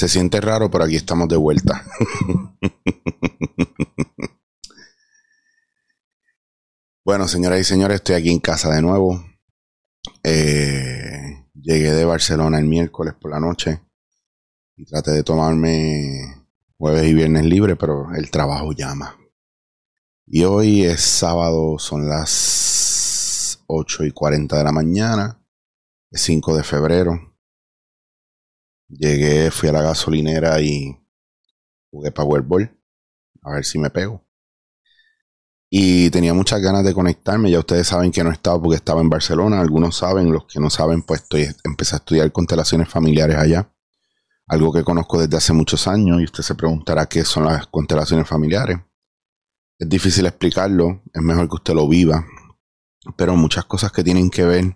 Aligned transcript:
Se 0.00 0.08
siente 0.08 0.40
raro, 0.40 0.70
pero 0.70 0.84
aquí 0.84 0.96
estamos 0.96 1.28
de 1.28 1.36
vuelta. 1.36 1.84
bueno, 7.04 7.28
señoras 7.28 7.60
y 7.60 7.64
señores, 7.64 7.96
estoy 7.96 8.14
aquí 8.14 8.30
en 8.30 8.40
casa 8.40 8.70
de 8.70 8.80
nuevo. 8.80 9.22
Eh, 10.22 11.44
llegué 11.52 11.92
de 11.92 12.06
Barcelona 12.06 12.58
el 12.58 12.64
miércoles 12.64 13.12
por 13.20 13.30
la 13.30 13.40
noche 13.40 13.82
y 14.74 14.86
traté 14.86 15.10
de 15.10 15.22
tomarme 15.22 16.46
jueves 16.78 17.04
y 17.04 17.12
viernes 17.12 17.44
libre, 17.44 17.76
pero 17.76 18.10
el 18.14 18.30
trabajo 18.30 18.72
llama. 18.72 19.18
Y 20.26 20.44
hoy 20.44 20.84
es 20.84 21.02
sábado, 21.02 21.78
son 21.78 22.08
las 22.08 23.62
8 23.66 24.04
y 24.04 24.12
40 24.12 24.56
de 24.56 24.64
la 24.64 24.72
mañana, 24.72 25.44
es 26.10 26.22
5 26.22 26.56
de 26.56 26.62
febrero. 26.62 27.29
Llegué, 28.90 29.52
fui 29.52 29.68
a 29.68 29.72
la 29.72 29.82
gasolinera 29.82 30.60
y 30.60 30.98
jugué 31.90 32.10
Powerball. 32.10 32.76
A 33.42 33.52
ver 33.52 33.64
si 33.64 33.78
me 33.78 33.90
pego. 33.90 34.24
Y 35.70 36.10
tenía 36.10 36.34
muchas 36.34 36.60
ganas 36.60 36.84
de 36.84 36.92
conectarme. 36.92 37.50
Ya 37.50 37.60
ustedes 37.60 37.86
saben 37.86 38.10
que 38.10 38.24
no 38.24 38.30
he 38.30 38.32
estado 38.32 38.60
porque 38.60 38.76
estaba 38.76 39.00
en 39.00 39.08
Barcelona. 39.08 39.60
Algunos 39.60 39.96
saben, 39.96 40.32
los 40.32 40.46
que 40.46 40.58
no 40.58 40.68
saben, 40.68 41.02
pues 41.02 41.22
estoy, 41.22 41.48
empecé 41.64 41.94
a 41.94 41.98
estudiar 41.98 42.32
constelaciones 42.32 42.88
familiares 42.88 43.36
allá. 43.36 43.72
Algo 44.48 44.72
que 44.72 44.82
conozco 44.82 45.20
desde 45.20 45.36
hace 45.36 45.52
muchos 45.52 45.86
años. 45.86 46.20
Y 46.20 46.24
usted 46.24 46.42
se 46.42 46.56
preguntará 46.56 47.06
qué 47.06 47.24
son 47.24 47.44
las 47.44 47.68
constelaciones 47.68 48.28
familiares. 48.28 48.78
Es 49.78 49.88
difícil 49.88 50.26
explicarlo. 50.26 51.02
Es 51.14 51.22
mejor 51.22 51.48
que 51.48 51.54
usted 51.54 51.74
lo 51.74 51.88
viva. 51.88 52.26
Pero 53.16 53.36
muchas 53.36 53.64
cosas 53.66 53.92
que 53.92 54.02
tienen 54.02 54.30
que 54.30 54.44
ver 54.44 54.74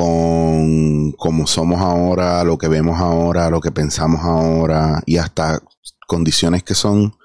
con 0.00 1.12
cómo 1.12 1.46
somos 1.46 1.78
ahora, 1.82 2.42
lo 2.42 2.56
que 2.56 2.68
vemos 2.68 2.98
ahora, 2.98 3.50
lo 3.50 3.60
que 3.60 3.70
pensamos 3.70 4.22
ahora 4.22 5.02
y 5.04 5.18
hasta 5.18 5.62
condiciones 6.06 6.62
que 6.62 6.74
son 6.74 7.16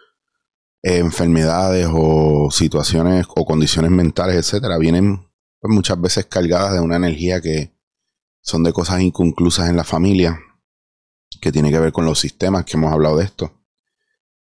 eh, 0.83 0.97
enfermedades 0.97 1.87
o 1.89 2.49
situaciones 2.51 3.27
o 3.33 3.45
condiciones 3.45 3.91
mentales, 3.91 4.35
etcétera, 4.35 4.77
vienen 4.77 5.25
pues, 5.61 5.73
muchas 5.73 6.01
veces 6.01 6.25
cargadas 6.25 6.73
de 6.73 6.81
una 6.81 6.97
energía 6.97 7.39
que 7.39 7.73
son 8.41 8.61
de 8.63 8.73
cosas 8.73 8.99
inconclusas 8.99 9.69
en 9.69 9.77
la 9.77 9.85
familia, 9.85 10.37
que 11.39 11.53
tiene 11.53 11.71
que 11.71 11.79
ver 11.79 11.93
con 11.93 12.03
los 12.03 12.19
sistemas, 12.19 12.65
que 12.65 12.75
hemos 12.75 12.91
hablado 12.91 13.17
de 13.17 13.23
esto. 13.23 13.53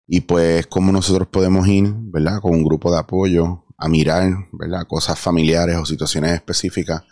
Y 0.07 0.23
pues 0.23 0.67
cómo 0.69 0.91
nosotros 0.91 1.29
podemos 1.29 1.69
ir, 1.69 1.93
¿verdad? 1.95 2.41
Con 2.41 2.53
un 2.53 2.65
grupo 2.65 2.91
de 2.91 2.99
apoyo 2.99 3.67
a 3.77 3.89
mirar, 3.91 4.33
¿verdad? 4.53 4.87
Cosas 4.89 5.19
familiares 5.19 5.77
o 5.77 5.85
situaciones 5.85 6.33
específicas 6.33 7.03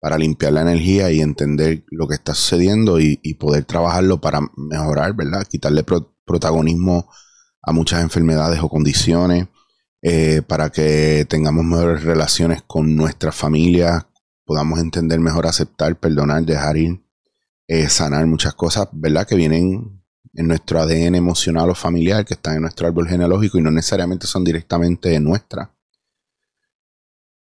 para 0.00 0.18
limpiar 0.18 0.54
la 0.54 0.62
energía 0.62 1.10
y 1.12 1.20
entender 1.20 1.84
lo 1.90 2.08
que 2.08 2.14
está 2.14 2.34
sucediendo 2.34 2.98
y, 2.98 3.16
poder 3.34 3.64
trabajarlo 3.64 4.20
para 4.20 4.40
mejorar, 4.56 5.14
¿verdad? 5.14 5.46
Quitarle 5.46 5.84
protagonismo 6.24 7.08
a 7.62 7.72
muchas 7.72 8.02
enfermedades 8.02 8.60
o 8.62 8.68
condiciones, 8.68 9.48
eh, 10.02 10.40
para 10.46 10.70
que 10.70 11.26
tengamos 11.28 11.64
mejores 11.64 12.02
relaciones 12.02 12.62
con 12.62 12.96
nuestra 12.96 13.32
familia, 13.32 14.08
podamos 14.46 14.80
entender 14.80 15.20
mejor, 15.20 15.46
aceptar, 15.46 15.98
perdonar, 16.00 16.44
dejar 16.44 16.78
ir, 16.78 17.04
eh, 17.68 17.88
sanar 17.88 18.26
muchas 18.26 18.54
cosas, 18.54 18.88
¿verdad? 18.92 19.26
Que 19.26 19.36
vienen 19.36 20.02
en 20.32 20.48
nuestro 20.48 20.80
ADN 20.80 21.16
emocional 21.16 21.70
o 21.70 21.74
familiar, 21.74 22.24
que 22.24 22.34
están 22.34 22.56
en 22.56 22.62
nuestro 22.62 22.86
árbol 22.86 23.08
genealógico 23.08 23.58
y 23.58 23.62
no 23.62 23.70
necesariamente 23.70 24.26
son 24.26 24.44
directamente 24.44 25.18
nuestras. 25.20 25.68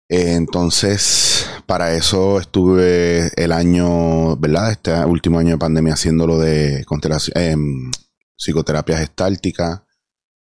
Eh, 0.09 0.33
entonces, 0.35 1.47
para 1.71 1.95
eso 1.95 2.41
estuve 2.41 3.31
el 3.37 3.53
año, 3.53 4.35
¿verdad? 4.39 4.73
Este 4.73 4.93
último 5.05 5.39
año 5.39 5.51
de 5.51 5.59
pandemia 5.59 5.95
haciendo 5.95 6.27
lo 6.27 6.37
de 6.37 6.85
eh, 7.37 7.57
psicoterapia 8.37 8.99
gestáltica. 8.99 9.87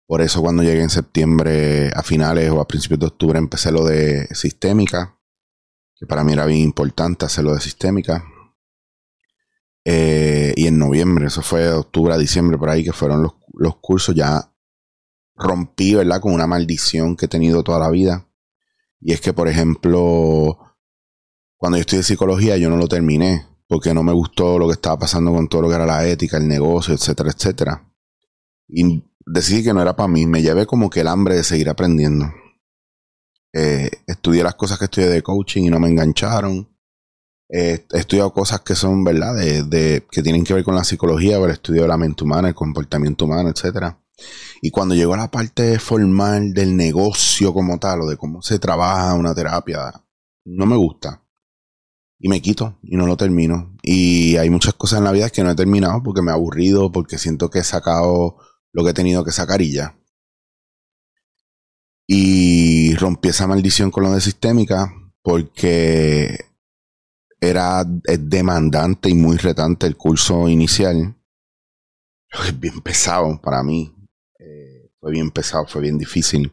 Por 0.05 0.21
eso 0.21 0.43
cuando 0.43 0.61
llegué 0.61 0.83
en 0.83 0.91
septiembre 0.91 1.89
a 1.95 2.03
finales 2.03 2.51
o 2.51 2.61
a 2.61 2.67
principios 2.67 2.99
de 2.99 3.07
octubre 3.07 3.39
empecé 3.39 3.71
lo 3.71 3.83
de 3.85 4.27
sistémica, 4.35 5.17
que 5.95 6.05
para 6.05 6.23
mí 6.23 6.33
era 6.33 6.45
bien 6.45 6.59
importante 6.59 7.25
hacerlo 7.25 7.55
de 7.55 7.61
sistémica. 7.61 8.23
Eh, 9.83 10.53
y 10.55 10.67
en 10.67 10.77
noviembre, 10.77 11.25
eso 11.25 11.41
fue 11.41 11.61
de 11.61 11.73
octubre 11.73 12.13
a 12.13 12.19
diciembre 12.19 12.59
por 12.59 12.69
ahí, 12.69 12.83
que 12.83 12.93
fueron 12.93 13.23
los, 13.23 13.33
los 13.55 13.77
cursos, 13.77 14.13
ya 14.13 14.51
rompí, 15.33 15.95
¿verdad? 15.95 16.21
Con 16.21 16.33
una 16.33 16.45
maldición 16.45 17.15
que 17.15 17.25
he 17.25 17.29
tenido 17.29 17.63
toda 17.63 17.79
la 17.79 17.89
vida 17.89 18.27
y 18.99 19.13
es 19.13 19.21
que, 19.21 19.33
por 19.33 19.47
ejemplo, 19.47 20.57
cuando 21.57 21.77
yo 21.77 21.81
estudié 21.81 22.03
psicología, 22.03 22.57
yo 22.57 22.69
no 22.69 22.77
lo 22.77 22.87
terminé 22.87 23.45
porque 23.67 23.93
no 23.93 24.03
me 24.03 24.13
gustó 24.13 24.59
lo 24.59 24.67
que 24.67 24.73
estaba 24.73 24.99
pasando 24.99 25.31
con 25.31 25.47
todo 25.47 25.63
lo 25.63 25.69
que 25.69 25.75
era 25.75 25.85
la 25.85 26.07
ética, 26.07 26.37
el 26.37 26.47
negocio, 26.47 26.93
etcétera, 26.93 27.31
etcétera. 27.31 27.91
Y 28.67 29.03
decidí 29.25 29.63
que 29.63 29.73
no 29.73 29.81
era 29.81 29.95
para 29.95 30.07
mí. 30.07 30.25
Me 30.25 30.41
llevé 30.41 30.65
como 30.65 30.89
que 30.89 31.01
el 31.01 31.07
hambre 31.07 31.35
de 31.35 31.43
seguir 31.43 31.69
aprendiendo. 31.69 32.27
Eh, 33.53 33.89
estudié 34.05 34.43
las 34.43 34.55
cosas 34.55 34.77
que 34.77 34.85
estudié 34.85 35.07
de 35.07 35.23
coaching 35.23 35.63
y 35.63 35.69
no 35.69 35.79
me 35.79 35.89
engancharon. 35.89 36.69
Eh, 37.49 37.85
he 37.91 37.99
estudiado 37.99 38.33
cosas 38.33 38.61
que 38.61 38.75
son, 38.75 39.03
¿verdad? 39.03 39.35
Que 39.37 40.21
tienen 40.23 40.43
que 40.43 40.53
ver 40.53 40.63
con 40.63 40.75
la 40.75 40.83
psicología, 40.83 41.37
el 41.37 41.51
estudio 41.51 41.83
de 41.83 41.87
la 41.87 41.97
mente 41.97 42.23
humana, 42.23 42.49
el 42.49 42.55
comportamiento 42.55 43.25
humano, 43.25 43.49
etcétera. 43.49 43.99
Y 44.61 44.71
cuando 44.71 44.95
llegó 44.95 45.13
a 45.13 45.17
la 45.17 45.31
parte 45.31 45.79
formal 45.79 46.53
del 46.53 46.75
negocio 46.75 47.53
como 47.53 47.77
tal, 47.79 48.01
o 48.01 48.07
de 48.07 48.17
cómo 48.17 48.41
se 48.41 48.59
trabaja 48.59 49.13
una 49.13 49.35
terapia, 49.35 49.93
no 50.45 50.65
me 50.65 50.75
gusta. 50.75 51.24
Y 52.17 52.29
me 52.29 52.41
quito 52.41 52.79
y 52.81 52.95
no 52.95 53.05
lo 53.07 53.17
termino. 53.17 53.75
Y 53.81 54.37
hay 54.37 54.49
muchas 54.49 54.73
cosas 54.73 54.99
en 54.99 55.05
la 55.05 55.11
vida 55.11 55.29
que 55.29 55.43
no 55.43 55.51
he 55.51 55.55
terminado 55.55 56.01
porque 56.01 56.21
me 56.21 56.31
he 56.31 56.33
aburrido, 56.33 56.91
porque 56.91 57.17
siento 57.17 57.49
que 57.49 57.59
he 57.59 57.63
sacado 57.63 58.37
lo 58.71 58.83
que 58.83 58.91
he 58.91 58.93
tenido 58.93 59.23
que 59.23 59.31
sacar 59.31 59.61
y 59.61 59.73
ya. 59.73 59.97
Y 62.07 62.95
rompí 62.95 63.29
esa 63.29 63.47
maldición 63.47 63.91
con 63.91 64.03
lo 64.03 64.11
de 64.11 64.21
sistémica 64.21 64.93
porque 65.21 66.45
era 67.39 67.83
demandante 67.83 69.09
y 69.09 69.15
muy 69.15 69.37
retante 69.37 69.87
el 69.87 69.97
curso 69.97 70.47
inicial. 70.47 71.15
Es 72.47 72.59
bien 72.59 72.81
pesado 72.81 73.39
para 73.41 73.63
mí 73.63 73.95
fue 75.05 75.11
bien 75.11 75.29
pesado, 75.29 75.67
fue 75.67 75.83
bien 75.83 75.99
difícil. 75.99 76.51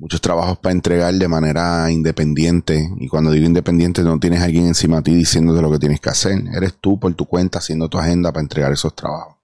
Muchos 0.00 0.22
trabajos 0.22 0.56
para 0.56 0.72
entregar 0.72 1.12
de 1.12 1.28
manera 1.28 1.90
independiente. 1.90 2.88
Y 2.96 3.06
cuando 3.06 3.30
digo 3.32 3.44
independiente, 3.44 4.02
no 4.02 4.18
tienes 4.18 4.40
alguien 4.40 4.66
encima 4.66 4.96
de 4.96 5.02
ti 5.02 5.14
diciéndote 5.14 5.60
lo 5.60 5.70
que 5.70 5.78
tienes 5.78 6.00
que 6.00 6.08
hacer. 6.08 6.42
Eres 6.54 6.74
tú 6.80 6.98
por 6.98 7.12
tu 7.12 7.26
cuenta 7.26 7.58
haciendo 7.58 7.90
tu 7.90 7.98
agenda 7.98 8.32
para 8.32 8.40
entregar 8.40 8.72
esos 8.72 8.96
trabajos. 8.96 9.36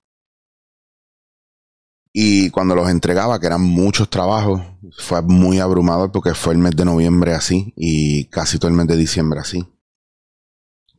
Y 2.10 2.48
cuando 2.48 2.74
los 2.74 2.88
entregaba, 2.88 3.38
que 3.38 3.46
eran 3.46 3.60
muchos 3.60 4.08
trabajos, 4.08 4.62
fue 4.96 5.20
muy 5.20 5.58
abrumador 5.58 6.10
porque 6.10 6.32
fue 6.32 6.54
el 6.54 6.58
mes 6.58 6.74
de 6.74 6.86
noviembre 6.86 7.34
así 7.34 7.74
y 7.76 8.24
casi 8.30 8.58
todo 8.58 8.70
el 8.70 8.76
mes 8.78 8.86
de 8.86 8.96
diciembre 8.96 9.40
así. 9.40 9.62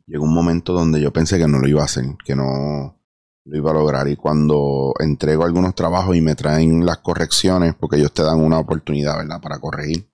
Llegó 0.05 0.25
un 0.25 0.35
momento 0.35 0.71
donde 0.71 1.01
yo 1.01 1.11
pensé 1.11 1.39
que 1.39 1.47
no 1.47 1.57
lo 1.57 1.67
iba 1.67 1.81
a 1.81 1.85
hacer, 1.85 2.05
que 2.23 2.35
no, 2.35 2.96
lo 3.47 3.57
iba 3.57 3.71
a 3.71 3.73
lograr. 3.73 4.07
Y 4.07 4.15
cuando 4.15 4.93
entrego 4.99 5.45
algunos 5.45 5.73
trabajos 5.73 6.15
y 6.15 6.21
me 6.21 6.35
traen 6.35 6.85
las 6.85 6.99
correcciones, 6.99 7.75
porque 7.75 7.97
ellos 7.97 8.13
te 8.13 8.23
dan 8.23 8.39
una 8.39 8.59
oportunidad, 8.59 9.17
¿verdad?, 9.17 9.41
para 9.41 9.59
corregir. 9.59 10.09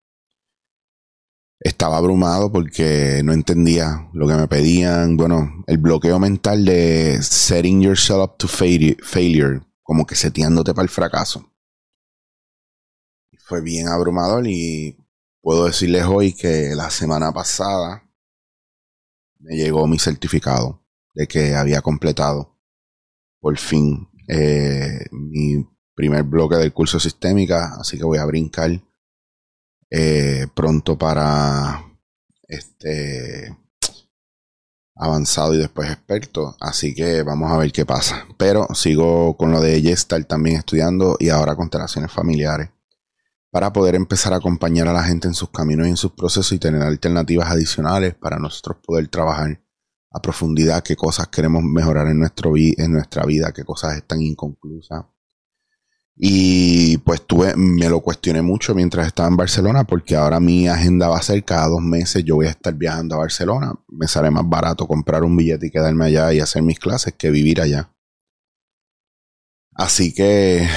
Estaba 1.59 1.97
abrumado 1.97 2.51
porque 2.51 3.21
no 3.23 3.31
entendía 3.31 4.09
lo 4.13 4.27
que 4.27 4.35
me 4.35 4.47
pedían. 4.47 5.15
Bueno, 5.15 5.63
el 5.65 5.77
bloqueo 5.77 6.19
mental 6.19 6.65
de 6.65 7.19
setting 7.21 7.81
yourself 7.81 8.23
up 8.23 8.37
to 8.37 8.47
failure, 8.47 9.61
como 9.81 10.05
que 10.05 10.15
seteándote 10.15 10.73
para 10.73 10.83
el 10.83 10.89
fracaso. 10.89 11.49
Fue 13.45 13.61
bien 13.61 13.87
abrumador 13.87 14.45
y 14.47 14.97
puedo 15.41 15.65
decirles 15.65 16.05
hoy 16.05 16.33
que 16.33 16.75
la 16.75 16.89
semana 16.89 17.31
pasada 17.31 18.09
me 19.39 19.55
llegó 19.55 19.87
mi 19.87 19.99
certificado 19.99 20.81
de 21.13 21.27
que 21.27 21.55
había 21.55 21.81
completado 21.81 22.52
por 23.43 23.57
fin 23.57 24.07
eh, 24.29 25.05
mi 25.11 25.67
primer 25.93 26.23
bloque 26.23 26.55
del 26.55 26.71
curso 26.71 26.97
sistémica, 26.97 27.75
así 27.77 27.97
que 27.97 28.05
voy 28.05 28.17
a 28.17 28.25
brincar 28.25 28.71
eh, 29.89 30.47
pronto 30.55 30.97
para 30.97 31.83
este 32.47 33.53
avanzado 34.95 35.55
y 35.55 35.57
después 35.57 35.91
experto, 35.91 36.55
así 36.61 36.95
que 36.95 37.21
vamos 37.23 37.51
a 37.51 37.57
ver 37.57 37.73
qué 37.73 37.85
pasa. 37.85 38.25
Pero 38.37 38.65
sigo 38.73 39.35
con 39.35 39.51
lo 39.51 39.59
de 39.59 39.81
Gestalt 39.81 40.25
también 40.25 40.55
estudiando 40.59 41.17
y 41.19 41.27
ahora 41.27 41.57
constelaciones 41.57 42.13
familiares 42.13 42.69
para 43.51 43.73
poder 43.73 43.95
empezar 43.95 44.31
a 44.31 44.37
acompañar 44.37 44.87
a 44.87 44.93
la 44.93 45.03
gente 45.03 45.27
en 45.27 45.33
sus 45.33 45.49
caminos 45.49 45.87
y 45.87 45.89
en 45.89 45.97
sus 45.97 46.13
procesos 46.13 46.53
y 46.53 46.59
tener 46.59 46.81
alternativas 46.81 47.51
adicionales 47.51 48.15
para 48.15 48.39
nosotros 48.39 48.77
poder 48.85 49.09
trabajar 49.09 49.62
a 50.13 50.21
profundidad 50.21 50.83
qué 50.83 50.95
cosas 50.95 51.27
queremos 51.27 51.63
mejorar 51.63 52.07
en, 52.07 52.19
nuestro 52.19 52.53
en 52.55 52.91
nuestra 52.91 53.25
vida, 53.25 53.51
qué 53.51 53.63
cosas 53.63 53.97
están 53.97 54.21
inconclusas. 54.21 55.05
Y 56.15 56.99
pues 56.99 57.25
tuve, 57.25 57.55
me 57.55 57.89
lo 57.89 58.01
cuestioné 58.01 58.43
mucho 58.43 58.75
mientras 58.75 59.07
estaba 59.07 59.27
en 59.27 59.35
Barcelona, 59.35 59.83
porque 59.83 60.15
ahora 60.15 60.39
mi 60.39 60.67
agenda 60.67 61.07
va 61.07 61.17
a 61.17 61.23
ser 61.23 61.43
cada 61.43 61.67
dos 61.67 61.81
meses 61.81 62.23
yo 62.23 62.35
voy 62.35 62.45
a 62.45 62.51
estar 62.51 62.75
viajando 62.75 63.15
a 63.15 63.19
Barcelona. 63.19 63.73
Me 63.87 64.07
sale 64.07 64.29
más 64.29 64.47
barato 64.47 64.87
comprar 64.87 65.23
un 65.23 65.35
billete 65.35 65.67
y 65.67 65.71
quedarme 65.71 66.05
allá 66.05 66.31
y 66.31 66.39
hacer 66.39 66.61
mis 66.61 66.79
clases 66.79 67.15
que 67.17 67.31
vivir 67.31 67.61
allá. 67.61 67.89
Así 69.73 70.13
que 70.13 70.67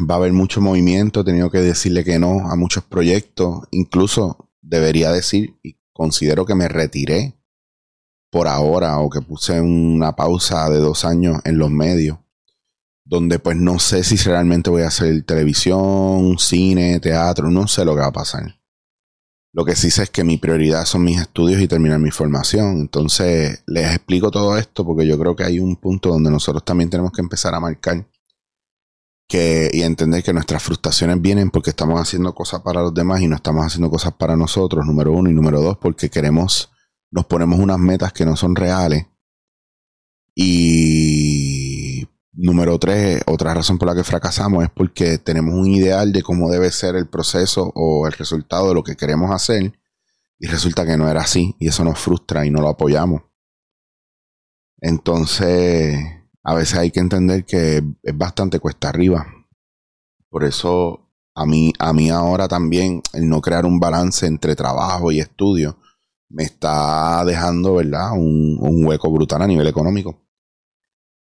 va 0.00 0.14
a 0.14 0.18
haber 0.18 0.32
mucho 0.32 0.60
movimiento, 0.60 1.20
he 1.20 1.24
tenido 1.24 1.50
que 1.50 1.58
decirle 1.58 2.02
que 2.02 2.18
no 2.18 2.50
a 2.50 2.56
muchos 2.56 2.82
proyectos, 2.82 3.60
incluso 3.70 4.50
debería 4.60 5.12
decir 5.12 5.56
y 5.62 5.78
considero 5.92 6.44
que 6.46 6.56
me 6.56 6.66
retiré 6.66 7.39
por 8.30 8.48
ahora 8.48 8.98
o 8.98 9.10
que 9.10 9.20
puse 9.20 9.60
una 9.60 10.14
pausa 10.16 10.68
de 10.70 10.78
dos 10.78 11.04
años 11.04 11.40
en 11.44 11.58
los 11.58 11.70
medios, 11.70 12.18
donde 13.04 13.38
pues 13.38 13.56
no 13.56 13.78
sé 13.78 14.04
si 14.04 14.16
realmente 14.16 14.70
voy 14.70 14.82
a 14.82 14.88
hacer 14.88 15.22
televisión, 15.24 16.38
cine, 16.38 17.00
teatro, 17.00 17.50
no 17.50 17.66
sé 17.66 17.84
lo 17.84 17.94
que 17.94 18.00
va 18.00 18.06
a 18.06 18.12
pasar. 18.12 18.60
Lo 19.52 19.64
que 19.64 19.74
sí 19.74 19.90
sé 19.90 20.04
es 20.04 20.10
que 20.10 20.22
mi 20.22 20.38
prioridad 20.38 20.84
son 20.84 21.02
mis 21.02 21.20
estudios 21.20 21.60
y 21.60 21.66
terminar 21.66 21.98
mi 21.98 22.12
formación. 22.12 22.78
Entonces 22.78 23.64
les 23.66 23.94
explico 23.96 24.30
todo 24.30 24.56
esto 24.56 24.84
porque 24.84 25.06
yo 25.06 25.18
creo 25.18 25.34
que 25.34 25.42
hay 25.44 25.58
un 25.58 25.74
punto 25.74 26.10
donde 26.10 26.30
nosotros 26.30 26.64
también 26.64 26.88
tenemos 26.88 27.10
que 27.10 27.20
empezar 27.20 27.54
a 27.54 27.60
marcar 27.60 28.06
que, 29.30 29.70
y 29.72 29.82
entender 29.82 30.22
que 30.22 30.32
nuestras 30.32 30.62
frustraciones 30.62 31.20
vienen 31.20 31.50
porque 31.50 31.70
estamos 31.70 32.00
haciendo 32.00 32.34
cosas 32.34 32.60
para 32.62 32.82
los 32.82 32.92
demás 32.92 33.20
y 33.22 33.28
no 33.28 33.36
estamos 33.36 33.64
haciendo 33.64 33.88
cosas 33.88 34.12
para 34.12 34.36
nosotros, 34.36 34.84
número 34.84 35.12
uno, 35.12 35.30
y 35.30 35.32
número 35.32 35.60
dos, 35.60 35.78
porque 35.78 36.10
queremos, 36.10 36.70
nos 37.10 37.26
ponemos 37.26 37.58
unas 37.58 37.78
metas 37.78 38.12
que 38.12 38.24
no 38.24 38.36
son 38.36 38.56
reales. 38.56 39.06
Y 40.34 42.08
número 42.32 42.78
tres, 42.78 43.22
otra 43.26 43.52
razón 43.52 43.78
por 43.78 43.88
la 43.88 43.94
que 43.94 44.04
fracasamos 44.04 44.64
es 44.64 44.70
porque 44.70 45.18
tenemos 45.18 45.54
un 45.54 45.66
ideal 45.66 46.12
de 46.12 46.22
cómo 46.22 46.50
debe 46.50 46.70
ser 46.70 46.94
el 46.96 47.08
proceso 47.08 47.72
o 47.74 48.06
el 48.06 48.12
resultado 48.12 48.68
de 48.68 48.74
lo 48.74 48.84
que 48.84 48.96
queremos 48.96 49.30
hacer 49.32 49.78
y 50.38 50.46
resulta 50.46 50.86
que 50.86 50.96
no 50.96 51.08
era 51.08 51.22
así 51.22 51.56
y 51.58 51.68
eso 51.68 51.84
nos 51.84 51.98
frustra 51.98 52.46
y 52.46 52.50
no 52.50 52.60
lo 52.60 52.68
apoyamos. 52.68 53.22
Entonces, 54.80 55.98
a 56.42 56.54
veces 56.54 56.78
hay 56.78 56.90
que 56.90 57.00
entender 57.00 57.44
que 57.44 57.82
es 58.02 58.16
bastante 58.16 58.60
cuesta 58.60 58.88
arriba. 58.88 59.26
Por 60.30 60.44
eso 60.44 61.10
a 61.34 61.44
mí, 61.44 61.72
a 61.78 61.92
mí 61.92 62.08
ahora 62.08 62.48
también 62.48 63.02
el 63.12 63.28
no 63.28 63.40
crear 63.40 63.66
un 63.66 63.80
balance 63.80 64.26
entre 64.26 64.56
trabajo 64.56 65.12
y 65.12 65.20
estudio 65.20 65.76
me 66.30 66.44
está 66.44 67.24
dejando, 67.24 67.74
¿verdad? 67.74 68.12
Un, 68.12 68.56
un 68.60 68.84
hueco 68.86 69.10
brutal 69.10 69.42
a 69.42 69.46
nivel 69.46 69.66
económico. 69.66 70.22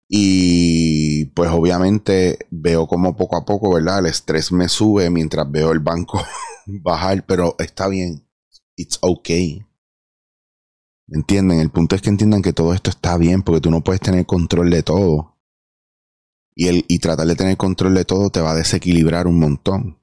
Y 0.08 1.26
pues 1.36 1.52
obviamente 1.52 2.48
veo 2.50 2.88
como 2.88 3.16
poco 3.16 3.38
a 3.38 3.46
poco, 3.46 3.74
¿verdad? 3.74 4.00
El 4.00 4.08
estrés 4.08 4.52
me 4.52 4.68
sube 4.68 5.10
mientras 5.10 5.50
veo 5.52 5.72
el 5.72 5.80
banco 5.80 6.24
bajar, 6.66 7.26
pero 7.26 7.56
está 7.60 7.88
bien. 7.88 8.26
It's 8.76 8.98
okay. 9.02 9.66
¿Entienden? 11.08 11.60
El 11.60 11.70
punto 11.70 11.96
es 11.96 12.02
que 12.02 12.10
entiendan 12.10 12.42
que 12.42 12.54
todo 12.54 12.74
esto 12.74 12.90
está 12.90 13.18
bien 13.18 13.42
porque 13.42 13.62
tú 13.62 13.72
no 13.72 13.84
puedes 13.84 14.02
tener 14.02 14.26
control 14.26 14.70
de 14.70 14.84
todo. 14.84 15.38
Y, 16.56 16.68
el, 16.68 16.86
y 16.88 17.00
tratar 17.00 17.28
de 17.28 17.36
tener 17.36 17.58
control 17.58 17.94
de 17.94 18.06
todo 18.06 18.30
te 18.30 18.42
va 18.42 18.52
a 18.52 18.56
desequilibrar 18.56 19.28
un 19.28 19.40
montón. 19.40 20.00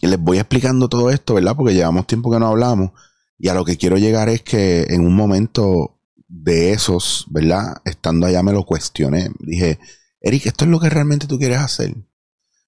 Y 0.00 0.06
les 0.06 0.20
voy 0.20 0.38
explicando 0.38 0.88
todo 0.88 1.10
esto, 1.10 1.34
¿verdad? 1.34 1.56
Porque 1.56 1.74
llevamos 1.74 2.06
tiempo 2.06 2.30
que 2.30 2.38
no 2.38 2.46
hablamos. 2.46 2.92
Y 3.38 3.48
a 3.48 3.54
lo 3.54 3.64
que 3.64 3.76
quiero 3.76 3.96
llegar 3.96 4.28
es 4.28 4.42
que 4.42 4.86
en 4.88 5.06
un 5.06 5.14
momento 5.14 6.00
de 6.26 6.72
esos, 6.72 7.26
¿verdad? 7.30 7.80
Estando 7.84 8.26
allá 8.26 8.42
me 8.42 8.52
lo 8.52 8.64
cuestioné. 8.64 9.30
Dije, 9.38 9.78
Eric, 10.20 10.46
¿esto 10.46 10.64
es 10.64 10.70
lo 10.70 10.80
que 10.80 10.90
realmente 10.90 11.26
tú 11.26 11.38
quieres 11.38 11.58
hacer? 11.58 11.94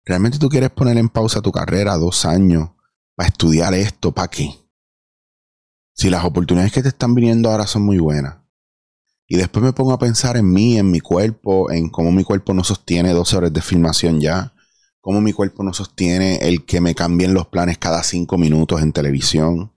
¿Realmente 0.04 0.38
tú 0.38 0.48
quieres 0.48 0.70
poner 0.70 0.96
en 0.96 1.08
pausa 1.08 1.42
tu 1.42 1.52
carrera 1.52 1.96
dos 1.96 2.24
años 2.24 2.70
para 3.14 3.28
estudiar 3.28 3.74
esto? 3.74 4.12
¿Para 4.12 4.28
qué? 4.28 4.60
si 6.00 6.08
las 6.08 6.24
oportunidades 6.24 6.72
que 6.72 6.80
te 6.80 6.88
están 6.88 7.14
viniendo 7.14 7.50
ahora 7.50 7.66
son 7.66 7.82
muy 7.82 7.98
buenas, 7.98 8.36
y 9.28 9.36
después 9.36 9.62
me 9.62 9.74
pongo 9.74 9.92
a 9.92 9.98
pensar 9.98 10.38
en 10.38 10.50
mí, 10.50 10.78
en 10.78 10.90
mi 10.90 11.00
cuerpo, 11.00 11.70
en 11.70 11.90
cómo 11.90 12.10
mi 12.10 12.24
cuerpo 12.24 12.54
no 12.54 12.64
sostiene 12.64 13.12
12 13.12 13.36
horas 13.36 13.52
de 13.52 13.60
filmación 13.60 14.18
ya, 14.18 14.54
cómo 15.02 15.20
mi 15.20 15.34
cuerpo 15.34 15.62
no 15.62 15.74
sostiene 15.74 16.36
el 16.36 16.64
que 16.64 16.80
me 16.80 16.94
cambien 16.94 17.34
los 17.34 17.48
planes 17.48 17.76
cada 17.76 18.02
5 18.02 18.38
minutos 18.38 18.80
en 18.80 18.92
televisión, 18.94 19.72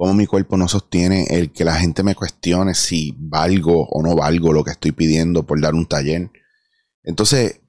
cómo 0.00 0.14
mi 0.14 0.24
cuerpo 0.24 0.56
no 0.56 0.66
sostiene 0.66 1.26
el 1.28 1.52
que 1.52 1.62
la 1.62 1.74
gente 1.74 2.02
me 2.02 2.14
cuestione 2.14 2.74
si 2.74 3.14
valgo 3.18 3.86
o 3.86 4.02
no 4.02 4.16
valgo 4.16 4.50
lo 4.54 4.64
que 4.64 4.70
estoy 4.70 4.92
pidiendo 4.92 5.44
por 5.44 5.60
dar 5.60 5.74
un 5.74 5.84
taller. 5.84 6.30
Entonces, 7.02 7.60